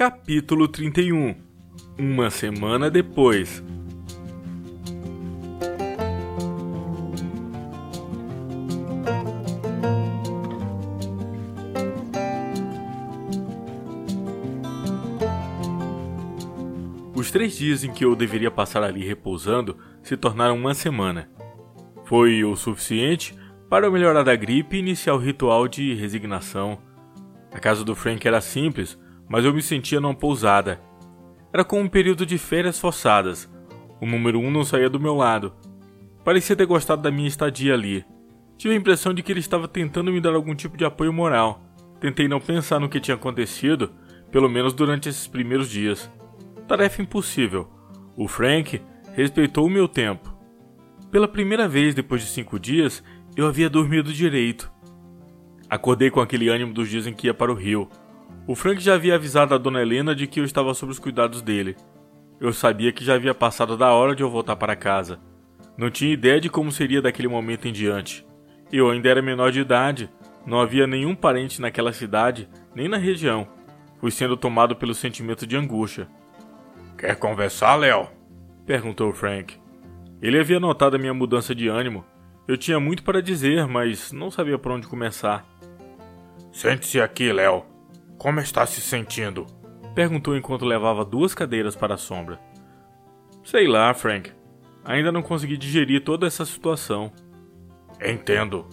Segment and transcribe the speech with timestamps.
[0.00, 1.34] Capítulo 31
[1.98, 3.62] Uma semana depois.
[17.14, 21.28] Os três dias em que eu deveria passar ali repousando se tornaram uma semana.
[22.06, 23.36] Foi o suficiente
[23.68, 26.78] para eu melhorar da gripe e iniciar o ritual de resignação.
[27.52, 28.98] A casa do Frank era simples,
[29.30, 30.80] mas eu me sentia numa pousada.
[31.52, 33.48] Era como um período de férias forçadas.
[34.00, 35.52] O número um não saía do meu lado.
[36.24, 38.04] Parecia ter gostado da minha estadia ali.
[38.58, 41.62] Tive a impressão de que ele estava tentando me dar algum tipo de apoio moral.
[42.00, 43.92] Tentei não pensar no que tinha acontecido,
[44.32, 46.10] pelo menos durante esses primeiros dias.
[46.66, 47.68] Tarefa impossível.
[48.16, 48.82] O Frank
[49.14, 50.36] respeitou o meu tempo.
[51.08, 53.00] Pela primeira vez depois de cinco dias,
[53.36, 54.70] eu havia dormido direito.
[55.68, 57.88] Acordei com aquele ânimo dos dias em que ia para o rio.
[58.46, 61.42] O Frank já havia avisado a dona Helena de que eu estava sob os cuidados
[61.42, 61.76] dele.
[62.40, 65.20] Eu sabia que já havia passado da hora de eu voltar para casa.
[65.76, 68.26] Não tinha ideia de como seria daquele momento em diante.
[68.72, 70.10] Eu ainda era menor de idade,
[70.46, 73.46] não havia nenhum parente naquela cidade, nem na região.
[73.98, 76.08] Fui sendo tomado pelo sentimento de angústia.
[76.96, 78.08] Quer conversar, Léo?
[78.66, 79.58] perguntou Frank.
[80.22, 82.04] Ele havia notado a minha mudança de ânimo
[82.50, 85.46] eu tinha muito para dizer, mas não sabia por onde começar.
[86.50, 87.64] Sente-se aqui, Léo.
[88.20, 89.46] Como está se sentindo?
[89.94, 92.38] Perguntou enquanto levava duas cadeiras para a sombra.
[93.42, 94.30] Sei lá, Frank.
[94.84, 97.10] Ainda não consegui digerir toda essa situação.
[97.98, 98.66] Entendo.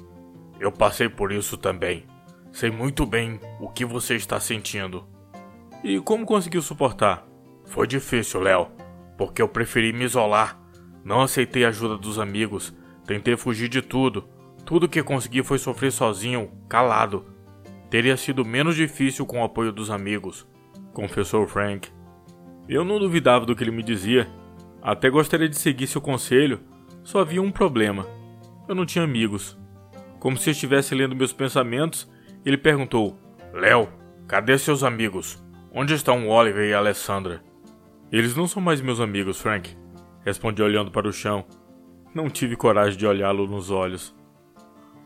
[0.59, 2.05] Eu passei por isso também.
[2.51, 5.07] Sei muito bem o que você está sentindo.
[5.81, 7.25] E como conseguiu suportar?
[7.67, 8.67] Foi difícil, Léo,
[9.17, 10.59] porque eu preferi me isolar.
[11.05, 12.75] Não aceitei a ajuda dos amigos
[13.07, 14.27] Tentei fugir de tudo.
[14.65, 17.36] Tudo que consegui foi sofrer sozinho, calado.
[17.89, 20.45] Teria sido menos difícil com o apoio dos amigos,
[20.93, 21.89] confessou Frank.
[22.67, 24.27] Eu não duvidava do que ele me dizia.
[24.81, 26.59] Até gostaria de seguir seu conselho.
[27.03, 28.05] Só havia um problema.
[28.67, 29.57] Eu não tinha amigos.
[30.19, 32.11] Como se estivesse lendo meus pensamentos,
[32.45, 33.17] ele perguntou:
[33.53, 33.87] Léo,
[34.27, 35.41] cadê seus amigos?
[35.71, 37.41] Onde estão Oliver e Alessandra?
[38.11, 39.77] Eles não são mais meus amigos, Frank.
[40.25, 41.45] Respondi olhando para o chão.
[42.13, 44.15] Não tive coragem de olhá-lo nos olhos.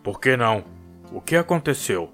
[0.02, 0.64] Por que não?
[1.12, 2.12] O que aconteceu?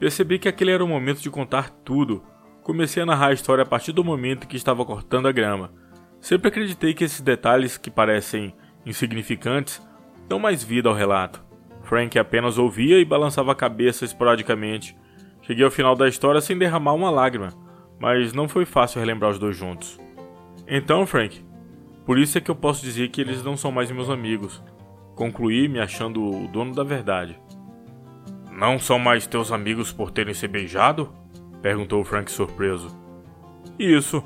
[0.00, 2.24] Percebi que aquele era o momento de contar tudo.
[2.62, 5.72] Comecei a narrar a história a partir do momento que estava cortando a grama.
[6.18, 8.54] Sempre acreditei que esses detalhes que parecem
[8.86, 9.86] insignificantes
[10.26, 11.44] dão mais vida ao relato.
[11.82, 14.96] Frank apenas ouvia e balançava a cabeça esporadicamente.
[15.42, 17.50] Cheguei ao final da história sem derramar uma lágrima,
[18.00, 20.00] mas não foi fácil relembrar os dois juntos.
[20.66, 21.44] Então, Frank,
[22.06, 24.62] por isso é que eu posso dizer que eles não são mais meus amigos.
[25.14, 27.38] Concluí me achando o dono da verdade.
[28.60, 31.10] Não são mais teus amigos por terem se beijado?
[31.62, 32.94] Perguntou Frank surpreso.
[33.78, 34.22] Isso.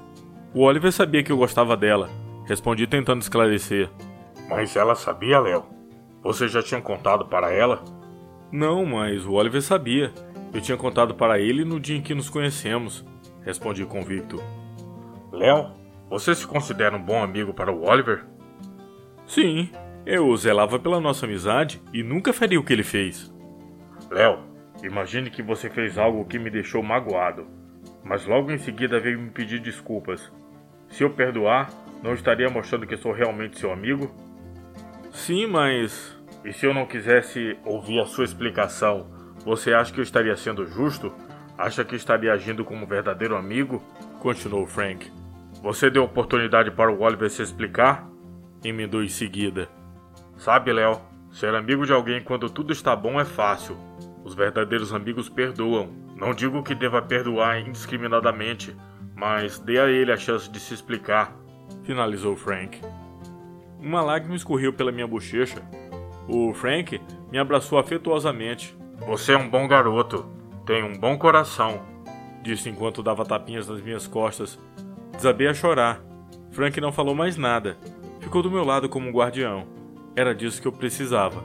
[0.53, 2.11] O Oliver sabia que eu gostava dela.
[2.45, 3.89] Respondi tentando esclarecer.
[4.49, 5.65] Mas ela sabia, Léo?
[6.21, 7.85] Você já tinha contado para ela?
[8.51, 10.13] Não, mas o Oliver sabia.
[10.53, 13.07] Eu tinha contado para ele no dia em que nos conhecemos.
[13.43, 14.43] Respondi convicto.
[15.31, 15.71] Léo,
[16.11, 18.25] você se considera um bom amigo para o Oliver?
[19.29, 19.71] Sim,
[20.05, 23.33] eu zelava pela nossa amizade e nunca faria o que ele fez.
[24.11, 24.39] Léo,
[24.83, 27.47] imagine que você fez algo que me deixou magoado,
[28.03, 30.33] mas logo em seguida veio me pedir desculpas.
[30.89, 31.71] Se eu perdoar,
[32.03, 34.15] não estaria mostrando que sou realmente seu amigo?
[35.11, 36.15] Sim, mas.
[36.45, 39.07] E se eu não quisesse ouvir a sua explicação,
[39.45, 41.13] você acha que eu estaria sendo justo?
[41.57, 43.83] Acha que estaria agindo como verdadeiro amigo?
[44.21, 45.11] Continuou Frank.
[45.63, 48.07] Você deu oportunidade para o Oliver se explicar?
[48.63, 49.69] Emendou em seguida.
[50.37, 51.01] Sabe, Léo,
[51.35, 53.77] ser amigo de alguém quando tudo está bom é fácil.
[54.25, 55.91] Os verdadeiros amigos perdoam.
[56.17, 58.75] Não digo que deva perdoar indiscriminadamente,
[59.17, 61.37] mas dê a ele a chance de se explicar.
[61.83, 62.81] Finalizou Frank.
[63.81, 65.61] Uma lágrima escorreu pela minha bochecha.
[66.29, 67.01] O Frank
[67.33, 68.75] me abraçou afetuosamente.
[69.07, 70.25] Você é um bom garoto.
[70.65, 71.83] Tem um bom coração,
[72.43, 74.59] disse enquanto dava tapinhas nas minhas costas
[75.17, 76.03] Desabei a chorar.
[76.51, 77.77] Frank não falou mais nada.
[78.21, 79.67] Ficou do meu lado como um guardião.
[80.17, 81.45] Era disso que eu precisava.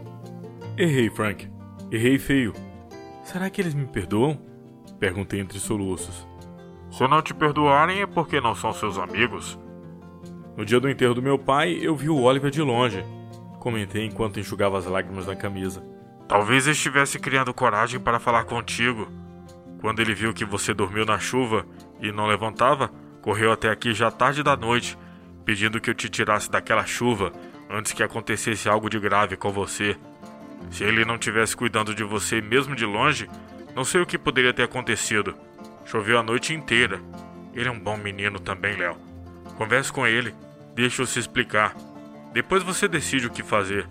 [0.77, 1.49] Errei, Frank.
[1.91, 2.53] Errei feio.
[3.23, 4.39] Será que eles me perdoam?
[4.99, 6.27] Perguntei entre soluços.
[6.91, 9.59] Se não te perdoarem é porque não são seus amigos.
[10.57, 13.03] No dia do enterro do meu pai, eu vi o Oliver de longe.
[13.59, 15.83] Comentei enquanto enxugava as lágrimas na camisa.
[16.27, 19.07] Talvez estivesse criando coragem para falar contigo.
[19.81, 21.65] Quando ele viu que você dormiu na chuva
[22.01, 22.91] e não levantava,
[23.21, 24.97] Correu até aqui já tarde da noite,
[25.43, 27.31] pedindo que eu te tirasse daquela chuva
[27.69, 29.95] antes que acontecesse algo de grave com você.
[30.71, 33.29] Se ele não tivesse cuidando de você mesmo de longe,
[33.75, 35.35] não sei o que poderia ter acontecido.
[35.85, 36.99] Choveu a noite inteira.
[37.53, 38.97] Ele é um bom menino também, Léo.
[39.57, 40.33] Converse com ele,
[40.75, 41.75] deixe-o se explicar.
[42.33, 43.87] Depois você decide o que fazer.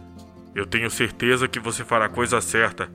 [0.54, 2.90] Eu tenho certeza que você fará a coisa certa,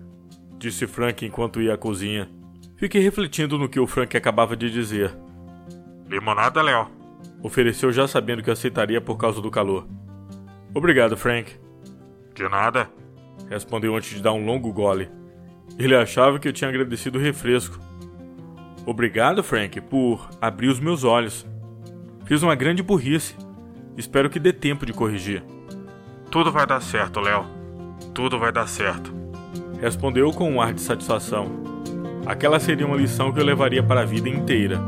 [0.58, 2.30] disse Frank enquanto ia à cozinha.
[2.78, 5.16] Fiquei refletindo no que o Frank acabava de dizer.
[6.10, 6.90] Limonada, Léo?
[7.42, 9.88] Ofereceu já sabendo que aceitaria por causa do calor.
[10.74, 11.52] Obrigado, Frank.
[12.34, 12.90] De nada,
[13.50, 15.10] respondeu antes de dar um longo gole.
[15.78, 17.80] Ele achava que eu tinha agradecido o refresco.
[18.86, 21.46] Obrigado, Frank, por abrir os meus olhos.
[22.26, 23.36] Fiz uma grande burrice.
[23.96, 25.44] Espero que dê tempo de corrigir.
[26.32, 27.46] Tudo vai dar certo, Léo.
[28.14, 29.14] Tudo vai dar certo.
[29.80, 31.52] Respondeu com um ar de satisfação.
[32.26, 34.80] Aquela seria uma lição que eu levaria para a vida inteira.